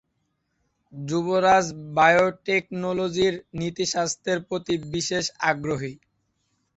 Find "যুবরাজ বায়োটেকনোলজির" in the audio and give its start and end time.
0.93-3.35